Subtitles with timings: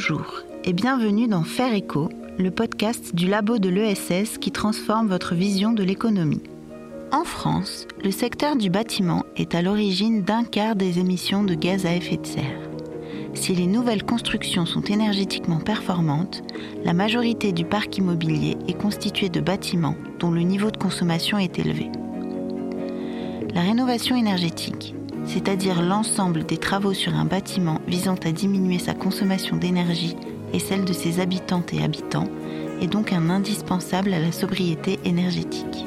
[0.00, 5.34] Bonjour et bienvenue dans Faire Écho, le podcast du labo de l'ESS qui transforme votre
[5.34, 6.40] vision de l'économie.
[7.12, 11.84] En France, le secteur du bâtiment est à l'origine d'un quart des émissions de gaz
[11.84, 12.70] à effet de serre.
[13.34, 16.42] Si les nouvelles constructions sont énergétiquement performantes,
[16.82, 21.58] la majorité du parc immobilier est constituée de bâtiments dont le niveau de consommation est
[21.58, 21.90] élevé.
[23.54, 24.94] La rénovation énergétique,
[25.32, 30.16] c'est-à-dire l'ensemble des travaux sur un bâtiment visant à diminuer sa consommation d'énergie
[30.52, 32.26] et celle de ses habitantes et habitants,
[32.80, 35.86] est donc un indispensable à la sobriété énergétique.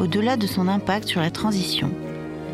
[0.00, 1.90] Au-delà de son impact sur la transition,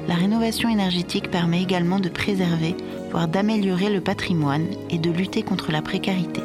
[0.09, 2.75] la rénovation énergétique permet également de préserver,
[3.13, 6.41] voire d'améliorer le patrimoine et de lutter contre la précarité.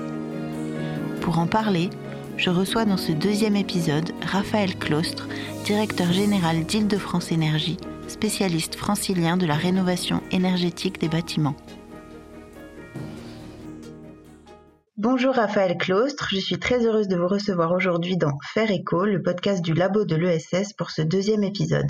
[1.22, 1.90] Pour en parler,
[2.38, 5.28] je reçois dans ce deuxième épisode Raphaël Claustre,
[5.64, 11.56] directeur général d'Île-de-France Énergie, spécialiste francilien de la rénovation énergétique des bâtiments.
[14.98, 19.22] Bonjour Raphaël Claustre, je suis très heureuse de vous recevoir aujourd'hui dans Faire Écho, le
[19.22, 21.88] podcast du labo de l'ESS pour ce deuxième épisode.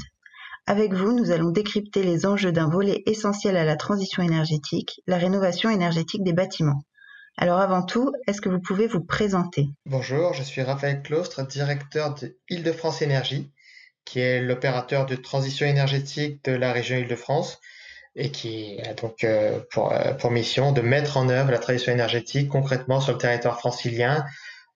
[0.67, 5.17] Avec vous, nous allons décrypter les enjeux d'un volet essentiel à la transition énergétique, la
[5.17, 6.81] rénovation énergétique des bâtiments.
[7.37, 9.67] Alors avant tout, est-ce que vous pouvez vous présenter?
[9.85, 13.51] Bonjour, je suis Raphaël Claustre, directeur de Île-de-France Énergie,
[14.05, 17.59] qui est l'opérateur de transition énergétique de la région Île-de-France
[18.15, 21.91] et qui a donc euh, pour, euh, pour mission de mettre en œuvre la transition
[21.91, 24.25] énergétique concrètement sur le territoire francilien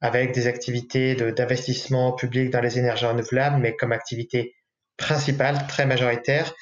[0.02, 4.56] avec des activités d'investissement public dans les énergies renouvelables, mais comme activité
[4.98, 6.54] principale, très majoritaire,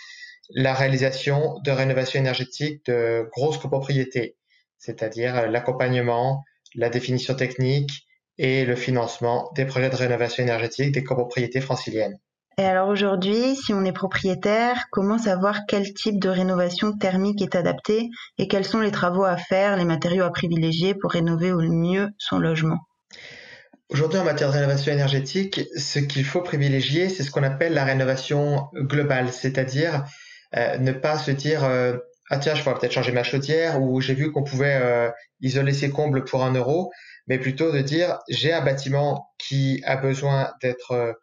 [0.49, 4.37] la réalisation de rénovation énergétique de grosses copropriétés,
[4.79, 6.43] c'est-à-dire l'accompagnement,
[6.75, 12.17] la définition technique et le financement des projets de rénovation énergétique des copropriétés franciliennes.
[12.59, 17.53] Et alors aujourd'hui, si on est propriétaire, comment savoir quel type de rénovation thermique est
[17.53, 21.61] adapté et quels sont les travaux à faire, les matériaux à privilégier pour rénover au
[21.61, 22.79] mieux son logement?
[23.89, 27.85] Aujourd'hui, en matière de rénovation énergétique, ce qu'il faut privilégier, c'est ce qu'on appelle la
[27.85, 30.05] rénovation globale, c'est-à-dire
[30.55, 31.97] euh, ne pas se dire euh,
[32.31, 35.73] ah tiens, je pourrais peut-être changer ma chaudière ou j'ai vu qu'on pouvait euh, isoler
[35.73, 36.91] ses combles pour un euro,
[37.27, 41.15] mais plutôt de dire j'ai un bâtiment qui a besoin d'être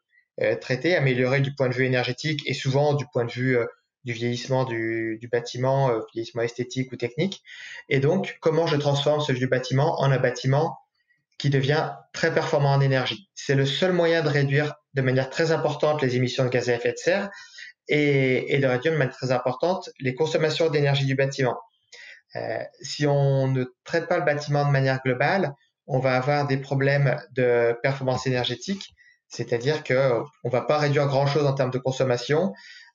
[0.61, 3.57] traité, amélioré du point de vue énergétique et souvent du point de vue
[4.05, 7.43] du vieillissement du, du bâtiment, vieillissement esthétique ou technique.
[7.89, 10.77] Et donc, comment je transforme ce vieux bâtiment en un bâtiment
[11.39, 13.31] qui devient très performant en énergie?
[13.35, 16.75] C'est le seul moyen de réduire de manière très importante les émissions de gaz à
[16.75, 17.31] effet de serre
[17.89, 21.59] et, de réduire de manière très importante les consommations d'énergie du bâtiment.
[22.37, 25.53] Euh, si on ne traite pas le bâtiment de manière globale,
[25.87, 28.95] on va avoir des problèmes de performance énergétique,
[29.35, 32.53] c'est-à-dire que on va pas réduire grand-chose en termes de consommation.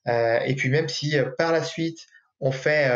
[0.08, 1.98] Euh, et puis même si euh, par la suite
[2.40, 2.90] on fait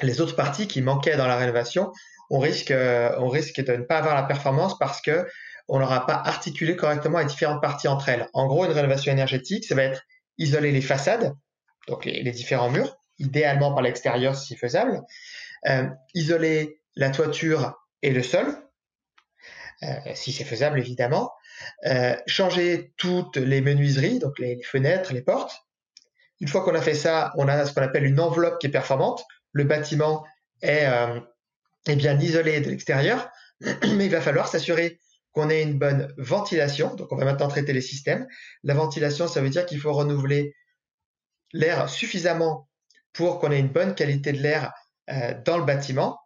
[0.00, 1.92] les autres parties qui manquaient dans la rénovation,
[2.32, 5.26] on risque, euh, de ne pas avoir la performance parce que
[5.68, 8.28] on n'aura pas articulé correctement les différentes parties entre elles.
[8.32, 10.02] En gros, une rénovation énergétique, ça va être
[10.38, 11.34] isoler les façades,
[11.88, 15.02] donc les, différents murs, idéalement par l'extérieur si faisable,
[15.68, 18.46] euh, isoler la toiture et le sol,
[19.82, 21.32] euh, si c'est faisable évidemment,
[22.26, 25.52] changer toutes les menuiseries, donc les, fenêtres, les portes.
[26.40, 28.70] Une fois qu'on a fait ça, on a ce qu'on appelle une enveloppe qui est
[28.70, 29.24] performante.
[29.52, 30.24] Le bâtiment
[30.60, 30.86] est
[31.86, 33.30] et bien isolé de l'extérieur,
[33.60, 34.98] mais il va falloir s'assurer
[35.32, 36.94] qu'on ait une bonne ventilation.
[36.94, 38.26] Donc on va maintenant traiter les systèmes.
[38.62, 40.54] La ventilation, ça veut dire qu'il faut renouveler
[41.52, 42.68] l'air suffisamment
[43.12, 44.72] pour qu'on ait une bonne qualité de l'air
[45.10, 46.20] euh, dans le bâtiment,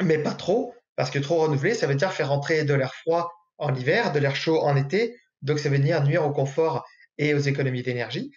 [0.00, 3.32] mais pas trop, parce que trop renouveler, ça veut dire faire entrer de l'air froid
[3.58, 6.84] en hiver, de l'air chaud en été, donc ça veut dire nuire au confort
[7.18, 8.30] et aux économies d'énergie.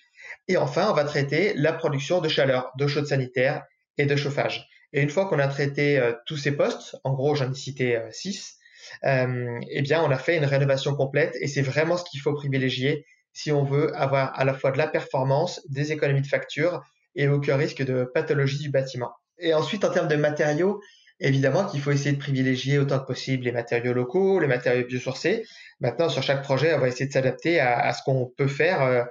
[0.48, 3.64] Et enfin, on va traiter la production de chaleur, d'eau chaude sanitaire
[3.98, 4.68] et de chauffage.
[4.94, 7.96] Et une fois qu'on a traité euh, tous ces postes, en gros j'en ai cité
[7.96, 8.58] euh, six,
[9.06, 12.34] euh, eh bien on a fait une rénovation complète et c'est vraiment ce qu'il faut
[12.34, 16.82] privilégier si on veut avoir à la fois de la performance, des économies de facture
[17.16, 19.12] et aucun risque de pathologie du bâtiment.
[19.38, 20.82] Et ensuite en termes de matériaux,
[21.22, 25.46] évidemment qu'il faut essayer de privilégier autant que possible les matériaux locaux, les matériaux biosourcés.
[25.80, 29.08] Maintenant, sur chaque projet, on va essayer de s'adapter à, ce qu'on peut faire.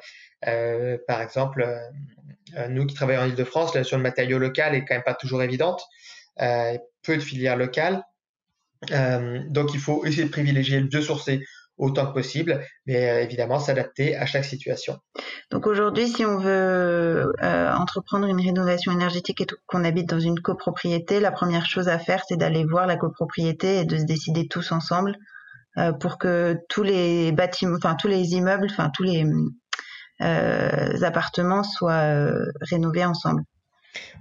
[0.47, 1.67] Euh, par exemple,
[2.57, 5.15] euh, nous qui travaillons en Ile-de-France, la notion de matériaux local est quand même pas
[5.15, 5.83] toujours évidente.
[6.41, 8.03] Euh, peu de filières locales.
[9.49, 11.45] donc, il faut essayer de privilégier le biosourcé
[11.81, 14.99] autant que possible, mais évidemment s'adapter à chaque situation.
[15.51, 21.21] Donc aujourd'hui, si on veut entreprendre une rénovation énergétique et qu'on habite dans une copropriété,
[21.21, 24.73] la première chose à faire, c'est d'aller voir la copropriété et de se décider tous
[24.73, 25.17] ensemble
[26.01, 29.25] pour que tous les bâtiments, enfin tous les immeubles, enfin tous les
[30.23, 33.43] euh, appartements soient euh, rénovés ensemble.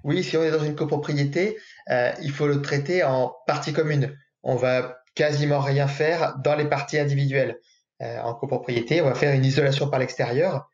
[0.03, 1.57] Oui, si on est dans une copropriété,
[1.89, 4.15] euh, il faut le traiter en partie commune.
[4.41, 7.59] On va quasiment rien faire dans les parties individuelles.
[8.01, 10.69] Euh, en copropriété, on va faire une isolation par l'extérieur.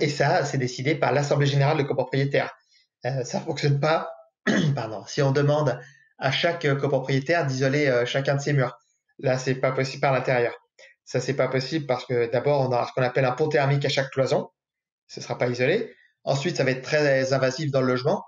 [0.00, 2.54] Et ça, c'est décidé par l'Assemblée générale de copropriétaires.
[3.06, 4.10] Euh, ça fonctionne pas,
[4.74, 5.78] pardon, si on demande
[6.18, 8.78] à chaque copropriétaire d'isoler euh, chacun de ses murs.
[9.18, 10.54] Là, c'est pas possible par l'intérieur.
[11.04, 13.84] Ça, c'est pas possible parce que d'abord, on a ce qu'on appelle un pont thermique
[13.84, 14.50] à chaque cloison.
[15.08, 15.92] Ce sera pas isolé.
[16.24, 18.24] Ensuite, ça va être très invasif dans le logement.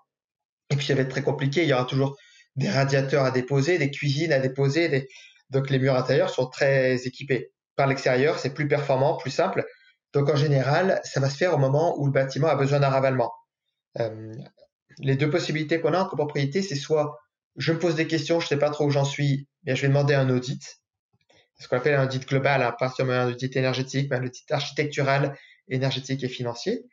[0.71, 1.63] Et puis, ça va être très compliqué.
[1.63, 2.17] Il y aura toujours
[2.57, 5.09] des radiateurs à déposer, des cuisines à déposer.
[5.51, 7.53] Donc, les murs intérieurs sont très équipés.
[7.77, 9.65] Par l'extérieur, c'est plus performant, plus simple.
[10.13, 12.89] Donc, en général, ça va se faire au moment où le bâtiment a besoin d'un
[12.89, 13.33] ravalement.
[13.99, 14.33] Euh,
[14.99, 17.19] les deux possibilités qu'on a en copropriété, c'est soit
[17.57, 19.83] je me pose des questions, je ne sais pas trop où j'en suis, bien je
[19.83, 20.81] vais demander un audit,
[21.61, 24.51] ce qu'on appelle un audit global, hein, pas seulement un audit énergétique, mais un audit
[24.51, 25.37] architectural,
[25.69, 26.85] énergétique et financier.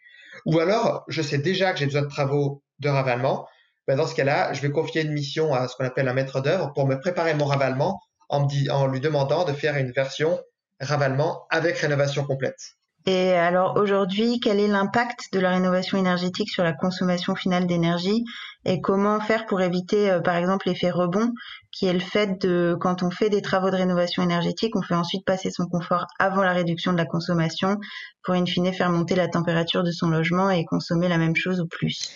[0.45, 3.47] Ou alors, je sais déjà que j'ai besoin de travaux de ravalement.
[3.91, 6.39] Ben dans ce cas-là, je vais confier une mission à ce qu'on appelle un maître
[6.39, 7.99] d'œuvre pour me préparer mon ravalement
[8.29, 10.39] en, en lui demandant de faire une version
[10.79, 12.77] ravalement avec rénovation complète.
[13.05, 18.23] Et alors aujourd'hui, quel est l'impact de la rénovation énergétique sur la consommation finale d'énergie
[18.63, 21.33] et comment faire pour éviter, euh, par exemple, l'effet rebond,
[21.73, 24.95] qui est le fait de, quand on fait des travaux de rénovation énergétique, on fait
[24.95, 27.77] ensuite passer son confort avant la réduction de la consommation
[28.23, 31.59] pour, in fine, faire monter la température de son logement et consommer la même chose
[31.59, 32.09] ou plus?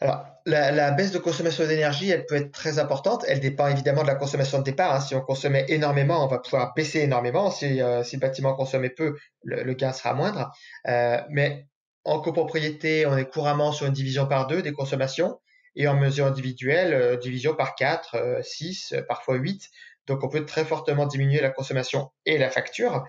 [0.00, 3.24] Alors, la, baisse de consommation d'énergie, elle peut être très importante.
[3.28, 4.94] Elle dépend évidemment de la consommation de départ.
[4.94, 5.00] Hein.
[5.00, 7.50] Si on consommait énormément, on va pouvoir baisser énormément.
[7.50, 10.50] Si, euh, le bâtiment consommait peu, le, gain sera moindre.
[10.88, 11.66] Euh, mais
[12.04, 15.38] en copropriété, on est couramment sur une division par deux des consommations
[15.76, 19.70] et en mesure individuelle, euh, division par 4, 6, parfois 8.
[20.06, 23.04] Donc on peut très fortement diminuer la consommation et la facture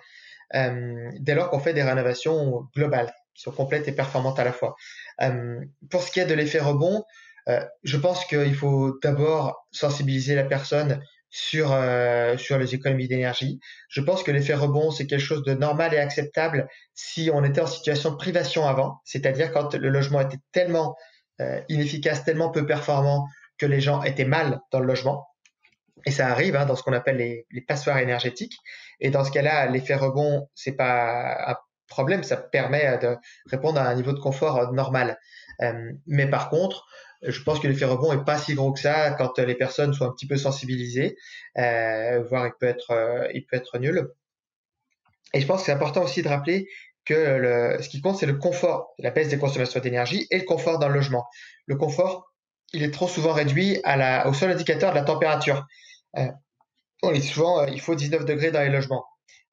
[0.54, 4.76] dès lors qu'on fait des rénovations globales sont complètes et performantes à la fois.
[5.22, 5.60] Euh,
[5.90, 7.04] pour ce qui est de l'effet rebond,
[7.48, 13.60] euh, je pense qu'il faut d'abord sensibiliser la personne sur euh, sur les économies d'énergie.
[13.90, 17.62] Je pense que l'effet rebond c'est quelque chose de normal et acceptable si on était
[17.62, 20.96] en situation de privation avant, c'est-à-dire quand le logement était tellement
[21.68, 23.28] inefficace, tellement peu performant
[23.58, 25.28] que les gens étaient mal dans le logement.
[26.06, 28.56] Et ça arrive hein, dans ce qu'on appelle les, les, passoires énergétiques.
[29.02, 31.60] Et dans ce cas-là, l'effet rebond, c'est pas
[31.96, 35.18] problème, ça permet euh, de répondre à un niveau de confort euh, normal.
[35.62, 36.86] Euh, mais par contre,
[37.22, 40.06] je pense que l'effet rebond est pas si gros que ça quand les personnes sont
[40.06, 41.16] un petit peu sensibilisées,
[41.56, 44.10] voire il peut être, nul.
[45.34, 46.68] Et je pense que c'est important aussi de rappeler
[47.06, 50.78] que ce qui compte, c'est le confort, la baisse des consommations d'énergie et le confort
[50.78, 51.26] dans le logement.
[51.66, 52.32] Le confort,
[52.74, 53.82] il est trop souvent réduit
[54.26, 55.66] au seul indicateur de la température.
[57.02, 59.06] on dit souvent, il faut 19 degrés dans les logements.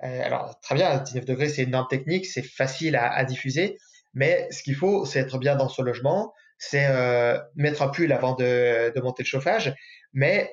[0.05, 3.79] Euh, alors, très bien, 19 degrés, c'est une norme technique, c'est facile à, diffuser,
[4.15, 8.13] mais ce qu'il faut, c'est être bien dans son logement, c'est euh, mettre un pull
[8.13, 9.75] avant de, monter le chauffage,
[10.13, 10.53] mais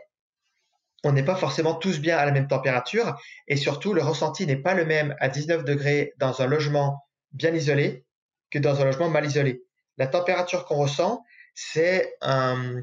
[1.04, 4.62] on n'est pas forcément tous bien à la même température, et surtout, le ressenti n'est
[4.62, 8.06] pas le même à 19 degrés dans un logement bien isolé
[8.51, 9.63] que dans un logement mal isolé.
[9.98, 11.24] La température qu'on ressent,
[11.56, 12.13] c'est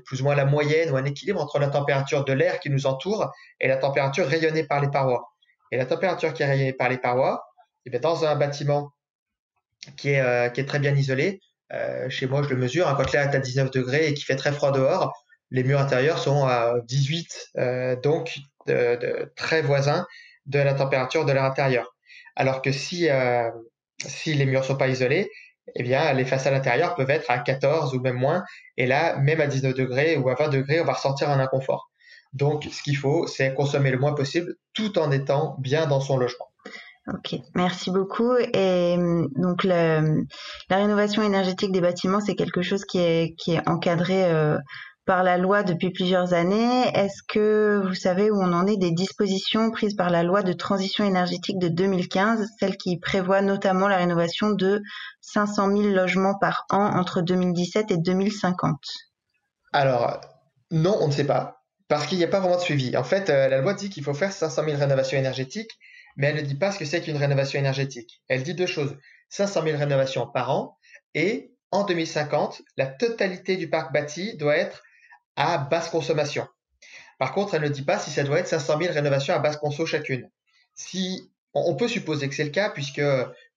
[0.04, 2.86] plus ou moins la moyenne ou un équilibre entre la température de l'air qui nous
[2.86, 5.35] entoure et la température rayonnée par les parois.
[5.72, 7.44] Et la température qui est rayée par les parois,
[7.84, 8.90] eh dans un bâtiment
[9.96, 11.40] qui est, euh, très bien isolé,
[11.72, 14.24] euh, chez moi je le mesure, hein, quand l'air est à 19 degrés et qu'il
[14.24, 15.12] fait très froid dehors,
[15.50, 18.36] les murs intérieurs sont à 18, euh, donc
[19.36, 20.06] très voisins
[20.46, 21.94] de la température de l'air intérieur.
[22.34, 23.08] Alors que si,
[24.26, 25.30] les murs sont pas isolés,
[25.76, 28.44] eh bien, les façades intérieures peuvent être à 14 ou même moins.
[28.76, 31.90] Et là, même à 19 degrés ou à 20 degrés, on va ressentir un inconfort.
[32.36, 36.18] Donc, ce qu'il faut, c'est consommer le moins possible tout en étant bien dans son
[36.18, 36.46] logement.
[37.08, 38.34] Ok, merci beaucoup.
[38.36, 38.96] Et
[39.36, 40.02] donc la,
[40.68, 44.58] rénovation énergétique des bâtiments, c'est quelque chose qui est, qui est encadré euh,
[45.06, 46.88] par la loi depuis plusieurs années.
[46.94, 50.52] Est-ce que vous savez où on en est des dispositions prises par la loi de
[50.52, 54.82] transition énergétique de 2015, celle qui prévoit notamment la rénovation de
[55.20, 58.74] 500 000 logements par an entre 2017 et 2050
[59.72, 60.20] Alors,
[60.72, 61.56] non, on ne sait pas.
[61.88, 62.96] Parce qu'il n'y a pas vraiment de suivi.
[62.96, 65.78] En fait, euh, la loi dit qu'il faut faire 500 000 rénovations énergétiques,
[66.16, 68.22] mais elle ne dit pas ce que c'est qu'une rénovation énergétique.
[68.28, 68.96] Elle dit deux choses.
[69.28, 70.78] 500 000 rénovations par an
[71.14, 74.82] et en 2050, la totalité du parc bâti doit être
[75.36, 76.46] à basse consommation.
[77.18, 79.56] Par contre, elle ne dit pas si ça doit être 500 000 rénovations à basse
[79.56, 80.30] conso chacune.
[80.74, 83.02] Si on peut supposer que c'est le cas, puisque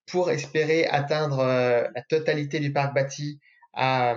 [0.05, 3.39] pour espérer atteindre euh, la totalité du parc bâti
[3.73, 4.15] à,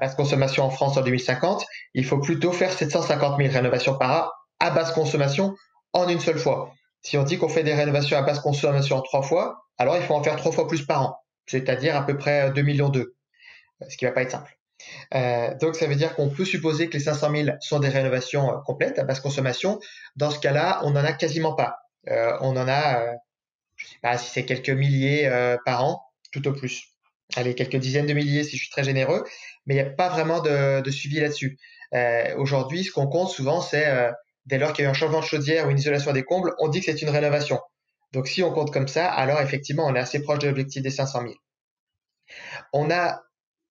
[0.00, 1.64] basse consommation en France en 2050,
[1.94, 5.54] il faut plutôt faire 750 000 rénovations par an à basse consommation
[5.92, 6.72] en une seule fois.
[7.02, 10.02] Si on dit qu'on fait des rénovations à basse consommation en trois fois, alors il
[10.02, 13.08] faut en faire trois fois plus par an, c'est-à-dire à peu près 2 millions d'euros,
[13.88, 14.56] ce qui va pas être simple.
[15.60, 18.98] donc ça veut dire qu'on peut supposer que les 500 000 sont des rénovations complètes
[18.98, 19.80] à basse consommation.
[20.16, 21.76] Dans ce cas-là, on n'en a quasiment pas.
[22.06, 23.04] on en a,
[23.76, 25.28] je ne sais pas si c'est quelques milliers
[25.64, 26.91] par an, tout au plus.
[27.36, 29.24] Allez, quelques dizaines de milliers si je suis très généreux,
[29.66, 31.58] mais il n'y a pas vraiment de, suivi là-dessus.
[32.36, 33.86] Aujourd'hui, ce qu'on compte souvent, c'est
[34.46, 36.54] dès lors qu'il y a eu un changement de chaudière ou une isolation des combles,
[36.58, 37.60] on dit que c'est une rénovation.
[38.12, 40.90] Donc si on compte comme ça, alors effectivement, on est assez proche de l'objectif des
[40.90, 41.34] 500 000.
[42.72, 43.22] On a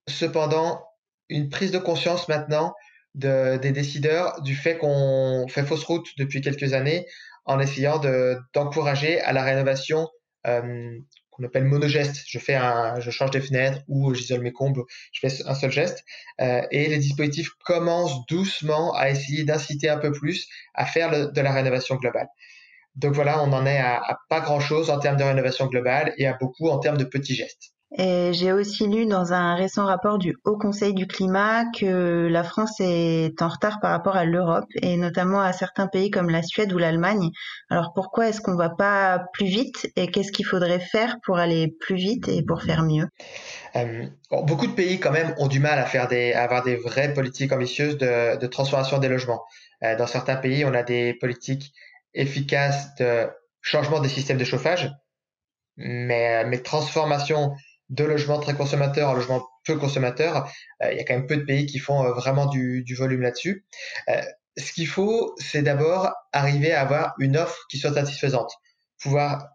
[0.08, 0.84] cependant
[1.30, 2.74] une prise de conscience maintenant
[3.16, 7.06] des décideurs du fait qu'on fait fausse route depuis quelques années
[7.46, 8.00] en essayant
[8.54, 10.08] d'encourager à la rénovation
[10.48, 10.98] euh,
[11.32, 12.24] qu'on appelle monogeste.
[12.28, 15.72] Je fais un, je change des fenêtres ou j'isole mes combles, je fais un seul
[15.72, 16.04] geste.
[16.40, 21.42] Euh, et les dispositifs commencent doucement à essayer d'inciter un peu plus à faire de
[21.42, 22.28] la rénovation globale.
[22.96, 26.34] Donc voilà, on en est à, pas grand-chose en termes de rénovation globale et à
[26.34, 27.74] beaucoup en termes de petits gestes.
[27.98, 32.44] Et j'ai aussi lu dans un récent rapport du Haut Conseil du climat que la
[32.44, 36.42] France est en retard par rapport à l'Europe et notamment à certains pays comme la
[36.42, 37.32] Suède ou l'Allemagne.
[37.70, 41.76] Alors pourquoi est-ce qu'on va pas plus vite et qu'est-ce qu'il faudrait faire pour aller
[41.82, 43.08] plus vite et pour faire mieux?
[43.76, 44.06] Euh,
[44.44, 47.14] Beaucoup de pays quand même ont du mal à faire des, à avoir des vraies
[47.14, 49.44] politiques ambitieuses de, de transformation des logements.
[49.84, 51.74] Euh, dans certains pays, on a des politiques
[52.14, 53.30] efficace de
[53.60, 54.90] changement des systèmes de chauffage,
[55.76, 57.54] mais, mais transformation
[57.92, 61.38] de logements très consommateurs en logements peu consommateurs, euh, il y a quand même peu
[61.38, 63.66] de pays qui font euh, vraiment du, du volume là-dessus.
[64.10, 64.22] Euh,
[64.58, 68.52] ce qu'il faut, c'est d'abord arriver à avoir une offre qui soit satisfaisante,
[69.02, 69.48] pouvoir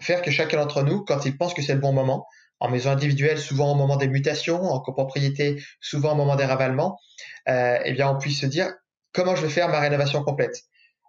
[0.00, 2.26] faire que chacun d'entre nous, quand il pense que c'est le bon moment,
[2.58, 6.98] en maison individuelle, souvent au moment des mutations, en copropriété, souvent au moment des ravalements,
[7.46, 8.70] eh bien, on puisse se dire
[9.12, 10.56] comment je vais faire ma rénovation complète?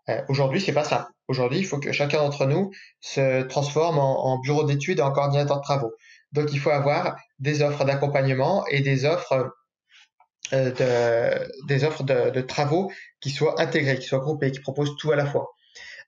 [0.10, 1.10] Euh, aujourd'hui, c'est pas ça.
[1.28, 5.58] Aujourd'hui, il faut que chacun d'entre nous se transforme en, bureau d'études et en coordinateur
[5.58, 5.94] de travaux.
[6.32, 9.54] Donc, il faut avoir des offres d'accompagnement et des offres
[10.54, 15.52] euh, de, travaux qui soient intégrées, qui soient groupées, qui proposent tout à la fois.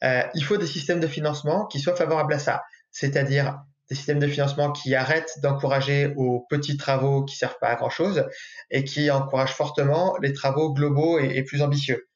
[0.03, 4.20] Euh, il faut des systèmes de financement qui soient favorables à ça, c'est-à-dire des systèmes
[4.20, 8.25] de financement qui arrêtent d'encourager aux petits travaux qui servent pas à grand chose
[8.70, 12.08] et qui encouragent fortement les travaux globaux et plus ambitieux.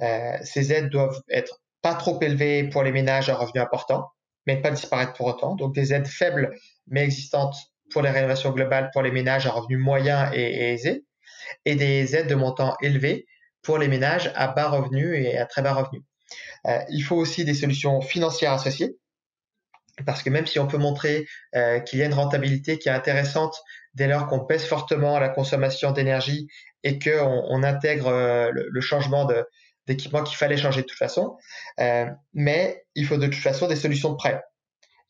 [0.00, 4.10] Euh, ces aides doivent être pas trop élevées pour les ménages à revenus importants,
[4.46, 5.54] mais pas disparaître pour autant.
[5.54, 6.54] Donc des aides faibles
[6.86, 7.56] mais existantes
[7.90, 11.04] pour les rénovations globales pour les ménages à revenus moyens et, aisés,
[11.64, 13.26] et des aides de montant élevé
[13.62, 16.02] pour les ménages à bas revenus et à très bas revenus.
[16.66, 18.96] Euh, il faut aussi des solutions financières associées,
[20.06, 22.92] parce que même si on peut montrer euh, qu'il y a une rentabilité qui est
[22.92, 23.62] intéressante
[23.94, 26.48] dès lors qu'on pèse fortement la consommation d'énergie
[26.82, 29.46] et qu'on on intègre euh, le, changement de,
[29.86, 31.36] d'équipements qu'il fallait changer de toute façon.
[32.32, 34.42] Mais il faut de toute façon des solutions de prêt.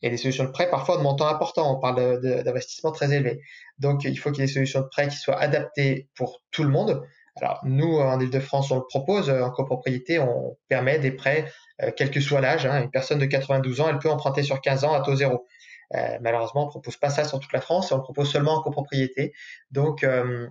[0.01, 3.41] Et des solutions de prêt, parfois de montant important, on parle d'investissement très élevé.
[3.79, 6.63] Donc, il faut qu'il y ait des solutions de prêt qui soient adaptées pour tout
[6.63, 7.03] le monde.
[7.41, 9.29] Alors, nous, en Ile-de-France, on le propose.
[9.29, 12.65] En copropriété, on permet des prêts, euh, quel que soit l'âge.
[12.65, 12.83] Hein.
[12.83, 15.45] Une personne de 92 ans, elle peut emprunter sur 15 ans à taux zéro.
[15.93, 18.53] Euh, malheureusement, on ne propose pas ça sur toute la France, on le propose seulement
[18.53, 19.33] en copropriété.
[19.71, 20.47] Donc, euh,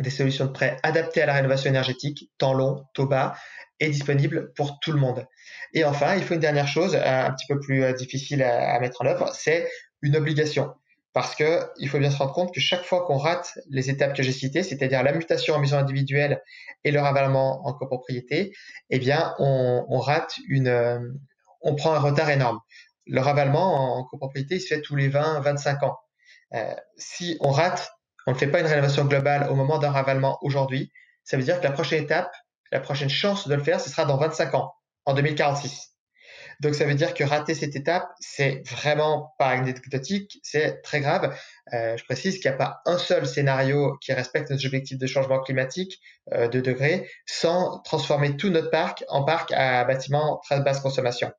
[0.00, 3.34] des solutions de prêt adaptées à la rénovation énergétique, temps long, taux bas,
[3.80, 5.26] et disponibles pour tout le monde.
[5.72, 9.02] Et enfin, il faut une dernière chose, un petit peu plus euh, difficile à, mettre
[9.02, 9.68] en œuvre, c'est
[10.02, 10.72] une obligation.
[11.12, 14.16] Parce que il faut bien se rendre compte que chaque fois qu'on rate les étapes
[14.16, 16.42] que j'ai citées, c'est-à-dire la mutation en maison individuelle
[16.82, 18.52] et le ravalement en copropriété,
[18.90, 20.98] eh bien, on, rate une, euh,
[21.62, 22.58] on prend un retard énorme.
[23.06, 25.96] Le ravalement en copropriété, il se fait tous les 20, 25 ans.
[26.54, 27.93] Euh, si on rate
[28.26, 30.92] on ne fait pas une rénovation globale au moment d'un ravalement aujourd'hui,
[31.24, 32.32] ça veut dire que la prochaine étape,
[32.72, 35.94] la prochaine chance de le faire, ce sera dans 25 ans, en 2046.
[36.60, 41.36] Donc ça veut dire que rater cette étape, c'est vraiment pas anecdotique, c'est très grave.
[41.72, 45.06] Euh, je précise qu'il n'y a pas un seul scénario qui respecte nos objectifs de
[45.06, 46.00] changement climatique
[46.32, 51.32] euh, de degrés sans transformer tout notre parc en parc à bâtiment très basse consommation.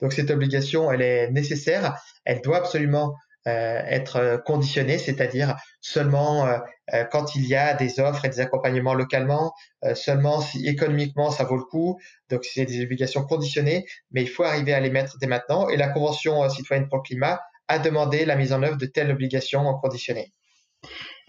[0.00, 3.14] Donc cette obligation, elle est nécessaire, elle doit absolument
[3.48, 6.58] être conditionné, c'est-à-dire seulement euh,
[6.94, 9.52] euh, quand il y a des offres et des accompagnements localement,
[9.94, 11.98] seulement si économiquement ça vaut le coup.
[12.30, 15.68] Donc c'est des obligations conditionnées, mais il faut arriver à les mettre dès maintenant.
[15.68, 19.10] Et la Convention citoyenne pour le climat a demandé la mise en œuvre de telles
[19.10, 20.32] obligations conditionnées.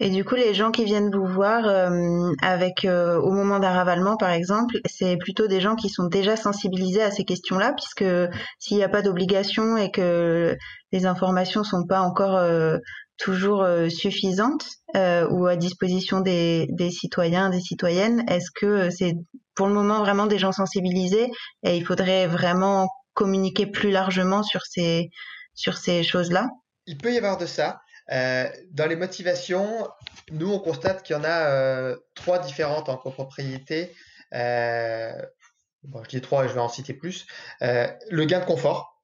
[0.02, 3.72] Et du coup, les gens qui viennent vous voir euh, avec euh, au moment d'un
[3.72, 8.10] ravalement, par exemple, c'est plutôt des gens qui sont déjà sensibilisés à ces questions-là, puisque
[8.58, 10.56] s'il n'y a pas d'obligation et que
[10.92, 12.78] les informations sont pas encore euh,
[13.18, 19.14] toujours suffisantes ou à disposition des, des, citoyens, des citoyennes, est-ce que c'est
[19.54, 21.30] pour le moment vraiment des gens sensibilisés
[21.62, 25.10] et il faudrait vraiment communiquer plus largement sur ces
[25.54, 26.48] sur ces choses-là?
[26.86, 27.80] Il peut y avoir de ça.
[28.10, 29.88] Dans les motivations,
[30.30, 33.94] nous, on constate qu'il y en a trois différentes en copropriété.
[34.32, 37.26] bon, je dis trois et je vais en citer plus.
[37.60, 39.00] le gain de confort,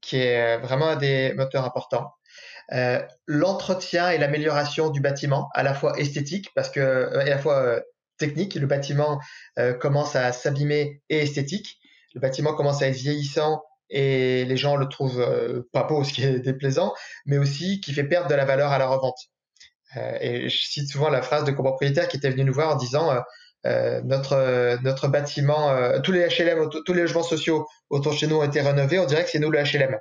[0.00, 2.12] qui est vraiment un des moteurs importants.
[3.26, 7.80] l'entretien et l'amélioration du bâtiment, à la fois esthétique, parce que, à la fois
[8.18, 9.20] technique, le bâtiment
[9.80, 11.78] commence à s'abîmer et esthétique.
[12.14, 16.12] Le bâtiment commence à être vieillissant et les gens le trouvent euh, pas beau, ce
[16.12, 16.94] qui est déplaisant,
[17.26, 19.18] mais aussi qui fait perdre de la valeur à la revente.
[19.96, 22.76] Euh, et je cite souvent la phrase de copropriétaire qui était venu nous voir en
[22.76, 23.12] disant
[23.66, 28.36] euh, notre notre bâtiment, tous les HLM, tous les logements sociaux autour de chez nous
[28.36, 29.98] ont été rénovés, on dirait que c'est nous le HLM.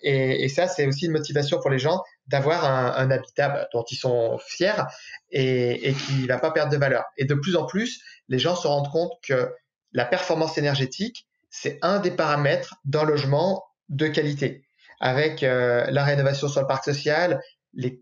[0.00, 3.96] Et, ça, c'est aussi une motivation pour les gens d'avoir un, un, habitat dont ils
[3.96, 4.84] sont fiers
[5.32, 7.04] et, et qui ne va pas perdre de valeur.
[7.18, 9.52] Et de plus en plus, les gens se rendent compte que
[9.92, 14.66] la performance énergétique, c'est un des paramètres d'un logement de qualité.
[15.00, 17.40] Avec euh, la rénovation sur le parc social,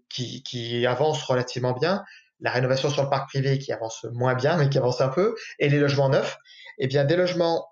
[0.08, 2.02] qui avance relativement bien,
[2.40, 5.34] la rénovation sur le parc privé qui avance moins bien, mais qui avance un peu,
[5.58, 6.38] et les logements neufs,
[6.78, 7.68] eh bien, des logements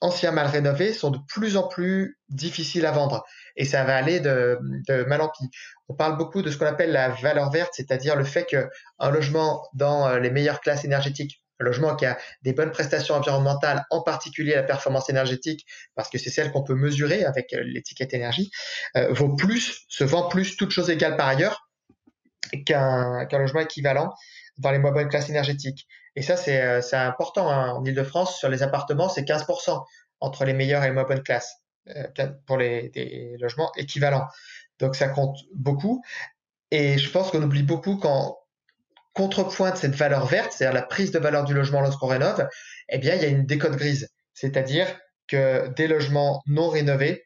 [0.00, 3.24] anciens mal rénovés sont de plus en plus difficiles à vendre.
[3.56, 5.50] Et ça va aller de, de mal en pis.
[5.88, 9.66] On parle beaucoup de ce qu'on appelle la valeur verte, c'est-à-dire le fait qu'un logement
[9.74, 14.02] dans euh, les meilleures classes énergétiques un logement qui a des bonnes prestations environnementales, en
[14.02, 18.50] particulier la performance énergétique, parce que c'est celle qu'on peut mesurer avec euh, l'étiquette énergie,
[18.96, 21.68] euh, vaut plus, se vend plus, toute chose égale par ailleurs,
[22.66, 24.12] qu'un logement équivalent
[24.58, 25.86] dans les moins bonnes classes énergétiques.
[26.16, 27.50] Et ça, c'est euh, important.
[27.50, 27.72] Hein.
[27.72, 29.82] En Ile-de-France, sur les appartements, c'est 15%
[30.20, 31.56] entre les meilleures et les moins bonnes classes
[32.46, 34.26] pour les des logements équivalents.
[34.78, 36.02] Donc ça compte beaucoup.
[36.70, 38.38] Et je pense qu'on oublie beaucoup quand,
[39.14, 42.46] contrepoint de cette valeur verte, c'est-à-dire la prise de valeur du logement lorsqu'on rénove,
[42.88, 44.10] eh bien, il y a une décote grise.
[44.34, 44.86] C'est-à-dire
[45.28, 47.24] que des logements non rénovés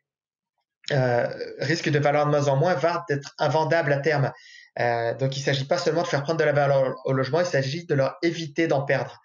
[0.92, 1.28] euh,
[1.58, 4.32] risquent de valoir de moins en moins, voire d'être invendables à terme.
[4.78, 7.40] Euh, donc, il ne s'agit pas seulement de faire prendre de la valeur au logement,
[7.40, 9.20] il s'agit de leur éviter d'en perdre.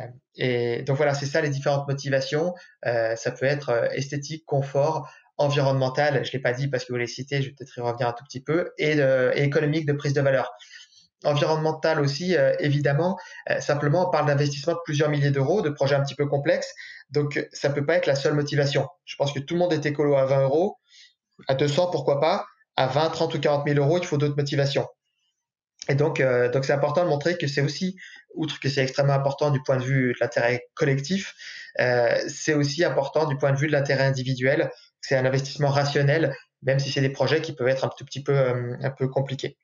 [0.00, 0.06] Euh,
[0.36, 2.54] et donc voilà, c'est ça les différentes motivations.
[2.82, 7.42] Ça peut être esthétique, confort, environnemental, je l'ai pas dit parce que vous les citez,
[7.42, 8.98] je vais peut-être y revenir un tout petit peu, et
[9.34, 10.50] économique de prise de valeur
[11.24, 13.18] environnemental aussi, euh, évidemment.
[13.50, 16.72] Euh, simplement, on parle d'investissement de plusieurs milliers d'euros, de projets un petit peu complexes.
[17.10, 18.88] Donc, ça peut pas être la seule motivation.
[19.04, 20.78] Je pense que tout le monde est écolo à 20 euros.
[21.48, 22.46] À 200, pourquoi pas.
[22.76, 24.86] À 20, 30 ou 40 000 euros, il faut d'autres motivations.
[25.88, 27.96] Et donc, euh, donc c'est important de montrer que c'est aussi,
[28.34, 31.34] outre que c'est extrêmement important du point de vue de l'intérêt collectif,
[32.28, 34.70] c'est aussi important du point de vue de l'intérêt individuel.
[35.00, 38.22] C'est un investissement rationnel, même si c'est des projets qui peuvent être un tout petit
[38.22, 38.36] peu,
[38.80, 39.56] un peu compliqués.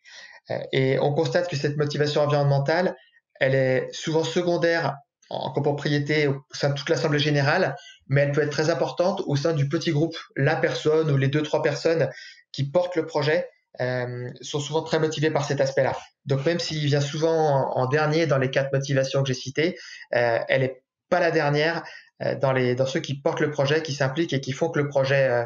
[0.72, 2.96] Et on constate que cette motivation environnementale,
[3.40, 4.96] elle est souvent secondaire
[5.30, 7.76] en copropriété au sein de toute l'assemblée générale,
[8.08, 10.16] mais elle peut être très importante au sein du petit groupe.
[10.36, 12.08] La personne ou les deux, trois personnes
[12.52, 13.48] qui portent le projet
[13.80, 15.96] euh, sont souvent très motivées par cet aspect-là.
[16.24, 19.76] Donc même s'il vient souvent en, dernier dans les quatre motivations que j'ai citées,
[20.14, 21.84] euh, elle n'est pas la dernière
[22.22, 24.78] euh, dans, les, dans ceux qui portent le projet, qui s'impliquent et qui font que
[24.78, 25.44] le projet euh,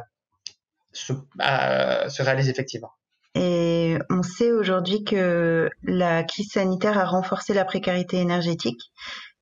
[0.93, 2.93] se, se réalise effectivement.
[4.11, 8.81] On sait aujourd'hui que la crise sanitaire a renforcé la précarité énergétique.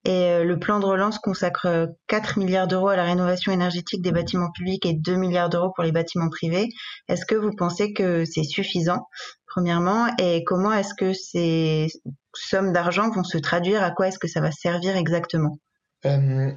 [0.04, 4.12] Et euh, le plan de relance consacre 4 milliards d'euros à la rénovation énergétique des
[4.12, 6.68] bâtiments publics et 2 milliards d'euros pour les bâtiments privés.
[7.08, 9.06] Est-ce que vous pensez que c'est suffisant,
[9.46, 11.88] premièrement Et comment est-ce que ces
[12.34, 13.82] sommes d'argent vont se traduire?
[13.82, 15.58] À quoi est-ce que ça va servir exactement?
[16.06, 16.50] Euh,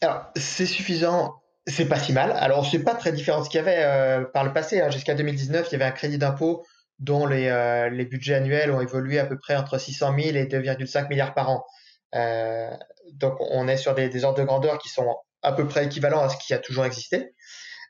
[0.00, 1.34] Alors, c'est suffisant
[1.66, 2.32] c'est pas si mal.
[2.32, 4.80] Alors, c'est pas très différent de ce qu'il y avait euh, par le passé.
[4.80, 4.90] Hein.
[4.90, 6.62] Jusqu'à 2019, il y avait un crédit d'impôt
[6.98, 10.46] dont les, euh, les, budgets annuels ont évolué à peu près entre 600 000 et
[10.46, 11.64] 2,5 milliards par an.
[12.14, 12.70] Euh,
[13.12, 16.22] donc, on est sur des, des, ordres de grandeur qui sont à peu près équivalents
[16.22, 17.34] à ce qui a toujours existé.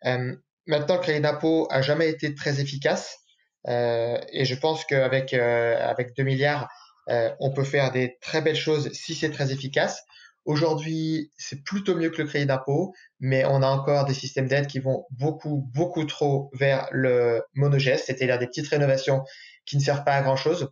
[0.06, 0.34] Euh,
[0.66, 3.18] maintenant, le crédit d'impôt a jamais été très efficace.
[3.66, 6.68] et je pense qu'avec avec 2 milliards,
[7.06, 10.02] on peut faire des très belles choses si c'est très efficace.
[10.44, 14.66] Aujourd'hui, c'est plutôt mieux que le crédit d'impôt, mais on a encore des systèmes d'aide
[14.66, 19.24] qui vont beaucoup, beaucoup trop vers le monogeste, c'est-à-dire des petites rénovations
[19.64, 20.70] qui ne servent pas à grand-chose.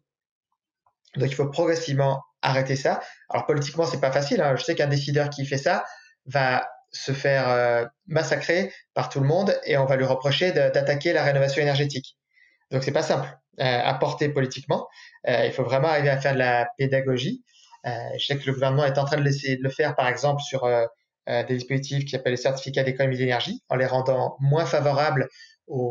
[1.16, 3.00] Donc, il faut progressivement arrêter ça.
[3.30, 4.42] Alors, politiquement, c'est pas facile.
[4.42, 4.56] Hein.
[4.56, 5.84] Je sais qu'un décideur qui fait ça
[6.26, 11.14] va se faire euh, massacrer par tout le monde et on va lui reprocher d'attaquer
[11.14, 12.18] la rénovation énergétique.
[12.70, 13.28] Donc, c'est pas simple
[13.60, 14.88] euh, à porter politiquement.
[15.28, 17.42] Euh, il faut vraiment arriver à faire de la pédagogie.
[17.86, 20.08] Euh, je sais que le gouvernement est en train de l'essayer de le faire, par
[20.08, 20.84] exemple, sur euh,
[21.28, 25.28] euh, des dispositifs qui s'appellent les certificats d'économie d'énergie, en les rendant moins favorables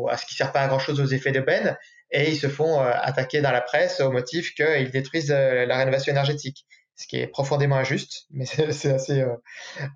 [0.08, 1.76] à ce qui ne sert pas à grand-chose aux effets d'aubaine,
[2.10, 6.66] et ils se font attaquer dans la presse au motif qu'ils détruisent la rénovation énergétique,
[6.94, 9.24] ce qui est profondément injuste, mais c'est assez,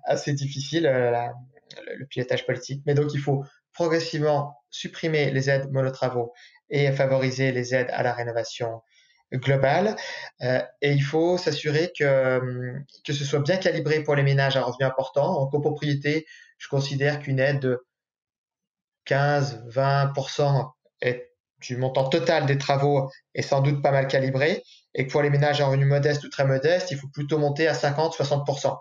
[0.03, 2.81] assez difficile, le pilotage politique.
[2.85, 6.33] Mais donc il faut progressivement supprimer les aides monotravaux
[6.69, 8.81] et favoriser les aides à la rénovation
[9.33, 9.95] globale.
[10.41, 14.63] Euh, et il faut s'assurer que, que ce soit bien calibré pour les ménages à
[14.63, 15.39] revenus importants.
[15.39, 16.25] En copropriété,
[16.57, 17.85] je considère qu'une aide de
[19.07, 24.63] 15-20% est du montant total des travaux est sans doute pas mal calibré
[24.93, 27.67] et que pour les ménages à revenus modestes ou très modestes, il faut plutôt monter
[27.67, 28.77] à 50-60%.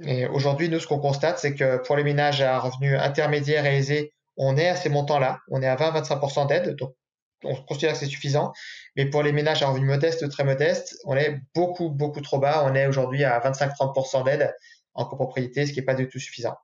[0.00, 3.76] Et aujourd'hui, nous, ce qu'on constate, c'est que pour les ménages à revenus intermédiaires et
[3.76, 5.40] aisés, on est à ces montants-là.
[5.48, 6.94] On est à 20-25% d'aide, donc
[7.44, 8.52] on considère que c'est suffisant.
[8.96, 12.64] Mais pour les ménages à revenus modestes très modestes, on est beaucoup, beaucoup trop bas.
[12.64, 14.54] On est aujourd'hui à 25-30% d'aide
[14.94, 16.56] en copropriété, ce qui n'est pas du tout suffisant.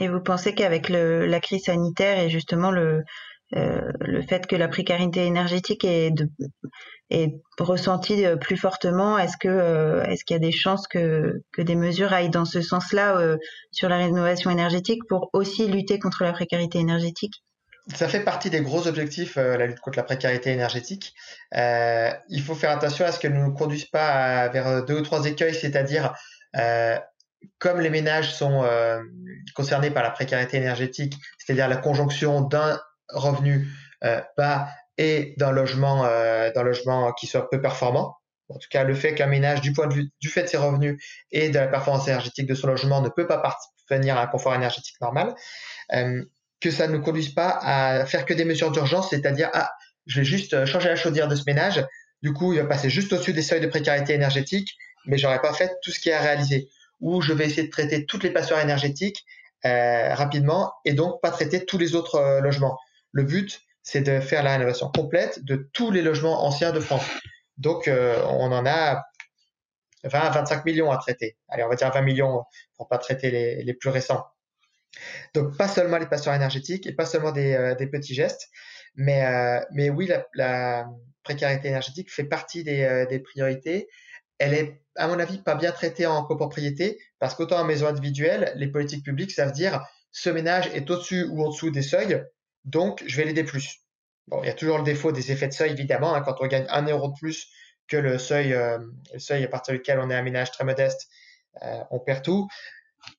[0.00, 3.04] Et vous pensez qu'avec la crise sanitaire et justement le,
[3.56, 6.12] euh, le fait que la précarité énergétique est,
[7.58, 12.12] ressentie euh, plus fortement, est-ce euh, est-ce qu'il y a des chances que des mesures
[12.12, 13.36] aillent dans ce sens-là
[13.70, 17.44] sur la rénovation énergétique pour aussi lutter contre la précarité énergétique?
[17.94, 21.14] Ça fait partie des gros objectifs, la lutte contre la précarité énergétique.
[21.54, 25.02] Euh, il faut faire attention à ce qu'elle ne nous conduise pas vers deux ou
[25.02, 26.14] trois écueils, c'est-à-dire
[26.56, 26.98] euh,
[27.58, 29.02] comme les ménages sont euh,
[29.54, 33.68] concernés par la précarité énergétique, c'est-à-dire la conjonction d'un revenu
[34.04, 38.16] euh, bas et d'un logement, euh, d'un logement qui soit peu performant.
[38.48, 40.58] En tout cas, le fait qu'un ménage, du point de vue du fait de ses
[40.58, 43.42] revenus et de la performance énergétique de son logement, ne peut pas
[43.88, 45.34] parvenir à un confort énergétique normal,
[45.94, 46.22] euh,
[46.60, 49.70] que ça ne conduise pas à faire que des mesures d'urgence, c'est-à-dire ah,
[50.06, 51.84] je vais juste changer la chaudière de ce ménage,
[52.24, 55.52] du coup, il va passer juste au-dessus des seuils de précarité énergétique, mais j'aurais pas
[55.52, 56.70] fait tout ce qui est à réaliser.
[57.00, 59.26] Ou je vais essayer de traiter toutes les passoires énergétiques
[59.66, 62.78] euh, rapidement et donc pas traiter tous les autres euh, logements.
[63.12, 67.04] Le but, c'est de faire la rénovation complète de tous les logements anciens de France.
[67.58, 69.04] Donc, euh, on en a
[70.04, 71.36] 20 à 25 millions à traiter.
[71.48, 72.44] Allez, on va dire 20 millions
[72.78, 73.30] pour pas traiter
[73.62, 74.24] les, plus récents.
[75.34, 78.48] Donc, pas seulement les passoires énergétiques et pas seulement des, euh, petits gestes,
[78.94, 80.86] mais, euh, mais oui, la,
[81.22, 83.88] précarité énergétique fait partie des, des, priorités.
[84.38, 88.52] Elle est, à mon avis, pas bien traitée en copropriété parce qu'autant en maison individuelle,
[88.56, 89.82] les politiques publiques savent dire
[90.14, 92.22] ce ménage est au-dessus ou en dessous des seuils,
[92.64, 93.80] donc je vais l'aider plus.
[94.28, 96.14] Bon, il y a toujours le défaut des effets de seuil, évidemment.
[96.14, 97.48] Hein, quand on gagne un euro de plus
[97.88, 98.78] que le seuil, euh,
[99.12, 101.08] le seuil à partir duquel on est un ménage très modeste,
[101.62, 102.48] euh, on perd tout.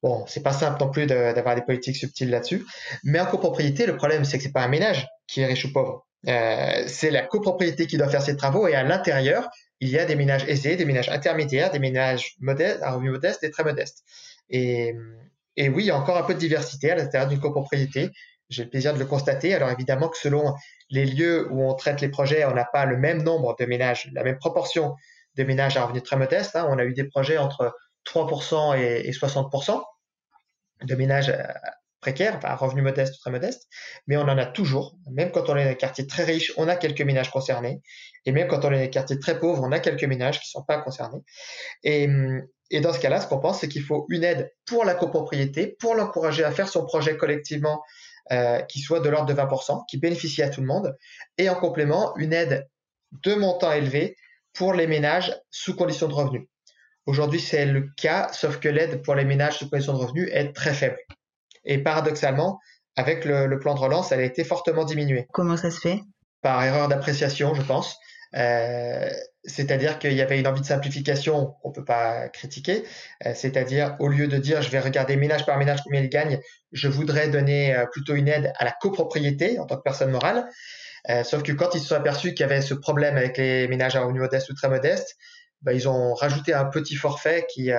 [0.03, 2.65] Bon, c'est pas simple non plus d'avoir des politiques subtiles là-dessus.
[3.03, 5.73] Mais en copropriété, le problème, c'est que c'est pas un ménage qui est riche ou
[5.73, 6.05] pauvre.
[6.27, 9.47] Euh, c'est la copropriété qui doit faire ses travaux et à l'intérieur,
[9.79, 13.43] il y a des ménages aisés, des ménages intermédiaires, des ménages modestes, à revenus modestes
[13.43, 14.03] et très modestes.
[14.49, 14.93] Et,
[15.57, 18.11] oui, il y a encore un peu de diversité à l'intérieur d'une copropriété
[18.49, 19.53] j'ai le plaisir de le constater.
[19.53, 20.53] Alors évidemment que selon
[20.89, 24.09] les lieux où on traite les projets, on n'a pas le même nombre de ménages,
[24.13, 24.95] la même proportion
[25.35, 26.55] de ménages à revenus très modestes.
[26.55, 26.67] Hein.
[26.69, 29.81] On a eu des projets entre 3% et, 60%
[30.83, 31.43] de ménages euh,
[32.01, 33.67] précaires, enfin revenus modestes très modestes,
[34.07, 34.97] mais on en a toujours.
[35.11, 37.81] Même quand on est dans un quartier très riche, on a quelques ménages concernés,
[38.25, 40.47] et même quand on est dans un quartier très pauvre, on a quelques ménages qui
[40.47, 41.21] ne sont pas concernés.
[41.83, 42.07] Et,
[42.69, 45.75] et dans ce cas-là, ce qu'on pense, c'est qu'il faut une aide pour la copropriété,
[45.79, 47.83] pour l'encourager à faire son projet collectivement
[48.31, 50.97] euh, qui soit de l'ordre de 20%, qui bénéficie à tout le monde,
[51.37, 52.67] et en complément, une aide
[53.23, 54.17] de montant élevé
[54.53, 56.47] pour les ménages sous condition de revenus.
[57.05, 60.53] Aujourd'hui, c'est le cas, sauf que l'aide pour les ménages sous condition de revenus est
[60.53, 60.97] très faible.
[61.63, 62.59] Et paradoxalement,
[62.95, 65.27] avec le, plan de relance, elle a été fortement diminuée.
[65.31, 66.01] Comment ça se fait?
[66.41, 67.97] Par erreur d'appréciation, je pense.
[68.35, 69.09] Euh,
[69.43, 72.83] c'est-à-dire qu'il y avait une envie de simplification qu'on peut pas critiquer.
[73.25, 76.39] Euh, c'est-à-dire, au lieu de dire je vais regarder ménage par ménage combien il gagne,
[76.71, 80.49] je voudrais donner euh, plutôt une aide à la copropriété en tant que personne morale.
[81.23, 83.95] sauf que quand ils se sont aperçus qu'il y avait ce problème avec les ménages
[83.95, 85.15] à revenus modestes ou très modestes,
[85.65, 87.71] bah, ils ont rajouté un petit forfait qui,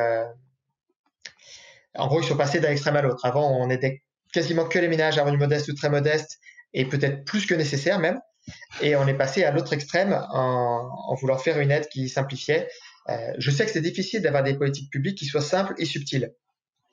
[1.94, 3.24] en gros, ils sont passés d'un extrême à l'autre.
[3.24, 6.38] Avant, on aidait quasiment que les ménages à revenus modestes ou très modestes
[6.74, 8.20] et peut-être plus que nécessaire même.
[8.80, 12.68] Et on est passé à l'autre extrême en, voulant faire une aide qui simplifiait.
[13.08, 16.32] Euh, je sais que c'est difficile d'avoir des politiques publiques qui soient simples et subtiles.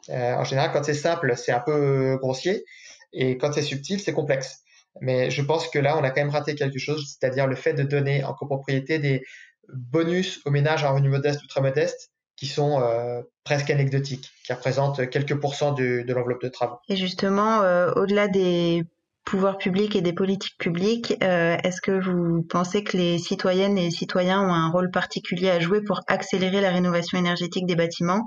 [0.09, 2.65] Euh, en général, quand c'est simple, c'est un peu grossier,
[3.13, 4.59] et quand c'est subtil, c'est complexe.
[5.01, 7.73] Mais je pense que là, on a quand même raté quelque chose, c'est-à-dire le fait
[7.73, 9.23] de donner en copropriété des
[9.69, 14.53] bonus aux ménages à revenus modestes ou très modestes qui sont euh, presque anecdotiques, qui
[14.53, 16.77] représentent quelques pourcents de, l'enveloppe de travaux.
[16.89, 17.59] Et justement,
[17.95, 18.83] au-delà des
[19.25, 23.85] pouvoirs publics et des politiques publiques, euh, est-ce que vous pensez que les citoyennes et
[23.85, 28.25] les citoyens ont un rôle particulier à jouer pour accélérer la rénovation énergétique des bâtiments?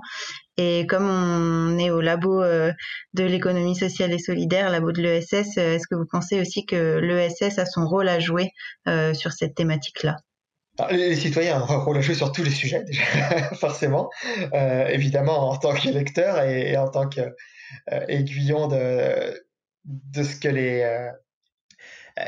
[0.57, 2.73] Et comme on est au labo euh,
[3.13, 6.97] de l'économie sociale et solidaire, labo de l'ESS, euh, est-ce que vous pensez aussi que
[6.97, 8.49] l'ESS a son rôle à jouer
[9.13, 10.15] sur cette thématique-là?
[10.91, 13.03] Les citoyens ont un rôle à jouer sur tous les sujets, déjà,
[13.55, 14.09] forcément.
[14.53, 19.43] évidemment, en tant qu'électeur et, et, en tant qu'aiguillon de,
[19.85, 21.09] de ce que les,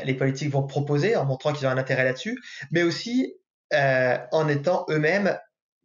[0.04, 2.38] les politiques vont proposer en montrant qu'ils ont un intérêt là-dessus,
[2.70, 3.34] mais aussi
[3.72, 5.38] en étant eux-mêmes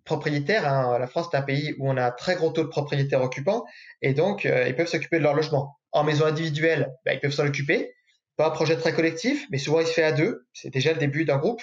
[0.05, 0.67] propriétaires.
[0.67, 0.97] Hein.
[0.99, 3.65] La France est un pays où on a un très gros taux de propriétaires occupants
[4.01, 5.77] et donc ils peuvent s'occuper de leur logement.
[5.91, 7.93] En maison individuelle, bah, ils peuvent s'en occuper.
[8.37, 10.45] Pas un projet très collectif, mais souvent il se fait à deux.
[10.53, 11.61] C'est déjà le début d'un groupe.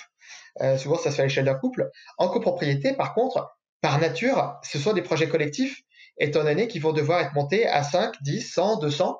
[0.78, 1.90] Souvent ça se fait à l'échelle d'un couple.
[2.18, 5.82] En copropriété, par contre, par nature, ce sont des projets collectifs,
[6.18, 9.18] étant donné qu'ils vont devoir être montés à 5, 10, 100, 200.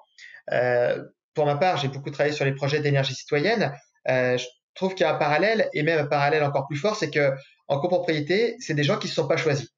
[0.53, 1.03] Euh,
[1.35, 3.75] pour ma part, j'ai beaucoup travaillé sur les projets d'énergie citoyenne.
[4.09, 6.97] Euh, je trouve qu'il y a un parallèle, et même un parallèle encore plus fort,
[6.97, 7.33] c'est que
[7.69, 9.69] en copropriété, c'est des gens qui ne se sont pas choisis.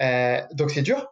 [0.00, 1.06] Euh, donc c'est dur.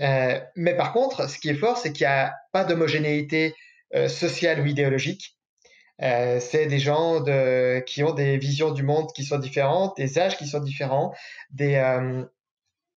[0.00, 3.54] Euh, mais par contre, ce qui est fort, c'est qu'il n'y a pas d'homogénéité
[3.94, 5.36] euh, sociale ou idéologique.
[6.00, 10.18] Euh, c'est des gens de, qui ont des visions du monde qui sont différentes, des
[10.18, 11.14] âges qui sont différents,
[11.50, 12.24] des euh,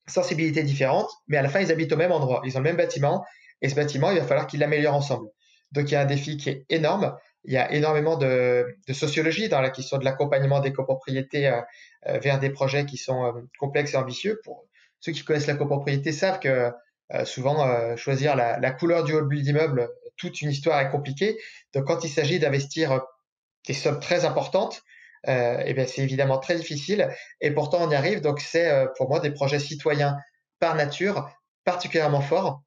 [0.08, 2.77] sensibilités différentes, mais à la fin, ils habitent au même endroit, ils ont le même
[2.77, 3.25] bâtiment,
[3.62, 5.29] et ce bâtiment, il va falloir qu'ils l'améliorent ensemble.
[5.71, 7.15] Donc, il y a un défi qui est énorme.
[7.43, 12.17] Il y a énormément de, de sociologie dans la question de l'accompagnement des copropriétés euh,
[12.19, 14.39] vers des projets qui sont complexes et ambitieux.
[14.43, 14.65] Pour
[14.99, 16.71] ceux qui connaissent la copropriété savent que
[17.23, 21.38] souvent, choisir la, couleur du hall d'immeuble toute une histoire est compliquée.
[21.73, 22.99] Donc, quand il s'agit d'investir euh,
[23.67, 24.84] des sommes très importantes,
[25.28, 27.10] euh, eh bien, c'est évidemment très difficile.
[27.41, 28.21] Et pourtant, on y arrive.
[28.21, 30.17] Donc, c'est euh, pour moi des projets citoyens
[30.60, 31.30] par nature
[31.63, 32.62] particulièrement forts.